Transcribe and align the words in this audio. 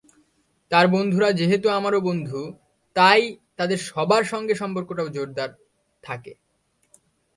তার 0.71 0.85
বন্ধুরা 0.87 1.29
যেহেতু 1.31 1.67
আমারও 1.69 1.99
বন্ধু, 2.01 2.41
তাই 2.95 3.21
তাদের 3.57 3.79
সবার 3.89 4.23
সঙ্গে 4.23 4.53
সম্পর্কটাও 4.55 5.07
জোরদার 5.07 5.49
থাকে। 6.03 6.33